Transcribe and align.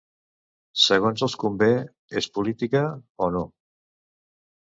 Segons 0.83 1.25
els 1.27 1.35
convé, 1.43 1.67
és 2.21 2.29
política. 2.39 2.81
O 3.27 3.29
no. 3.37 3.43